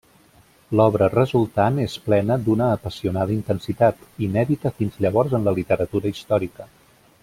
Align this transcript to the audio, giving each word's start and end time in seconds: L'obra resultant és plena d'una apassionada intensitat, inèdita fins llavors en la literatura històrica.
L'obra 0.79 1.09
resultant 1.13 1.77
és 1.83 1.97
plena 2.07 2.39
d'una 2.47 2.71
apassionada 2.79 3.37
intensitat, 3.37 4.03
inèdita 4.31 4.75
fins 4.81 5.01
llavors 5.07 5.41
en 5.41 5.51
la 5.51 5.59
literatura 5.61 6.15
històrica. 6.17 6.73